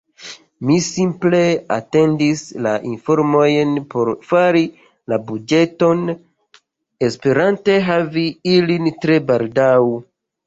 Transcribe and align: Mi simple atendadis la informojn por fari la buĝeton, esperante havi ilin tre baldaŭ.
Mi 0.67 0.75
simple 0.83 1.41
atendadis 1.73 2.41
la 2.67 2.71
informojn 2.91 3.75
por 3.91 4.09
fari 4.29 4.63
la 5.13 5.19
buĝeton, 5.27 6.01
esperante 7.09 7.77
havi 7.91 8.25
ilin 8.57 8.91
tre 9.05 9.19
baldaŭ. 9.29 9.73